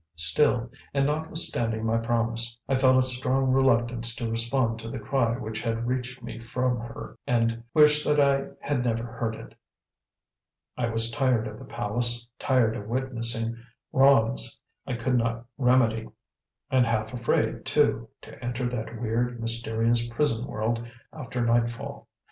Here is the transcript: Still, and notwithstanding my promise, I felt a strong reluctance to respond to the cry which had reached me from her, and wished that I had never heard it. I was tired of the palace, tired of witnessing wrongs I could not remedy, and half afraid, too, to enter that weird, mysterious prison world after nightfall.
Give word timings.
Still, 0.17 0.71
and 0.95 1.05
notwithstanding 1.05 1.85
my 1.85 1.99
promise, 1.99 2.57
I 2.67 2.75
felt 2.75 3.03
a 3.03 3.05
strong 3.07 3.51
reluctance 3.51 4.15
to 4.15 4.31
respond 4.31 4.79
to 4.79 4.89
the 4.89 4.97
cry 4.97 5.37
which 5.37 5.61
had 5.61 5.85
reached 5.85 6.23
me 6.23 6.39
from 6.39 6.79
her, 6.79 7.19
and 7.27 7.61
wished 7.75 8.03
that 8.07 8.19
I 8.19 8.47
had 8.65 8.83
never 8.83 9.03
heard 9.03 9.35
it. 9.35 9.53
I 10.75 10.87
was 10.89 11.11
tired 11.11 11.45
of 11.47 11.59
the 11.59 11.65
palace, 11.65 12.27
tired 12.39 12.75
of 12.77 12.87
witnessing 12.87 13.57
wrongs 13.93 14.59
I 14.87 14.93
could 14.93 15.19
not 15.19 15.45
remedy, 15.59 16.09
and 16.71 16.83
half 16.83 17.13
afraid, 17.13 17.63
too, 17.63 18.09
to 18.21 18.43
enter 18.43 18.67
that 18.69 18.99
weird, 18.99 19.39
mysterious 19.39 20.07
prison 20.07 20.47
world 20.47 20.83
after 21.13 21.45
nightfall. 21.45 22.07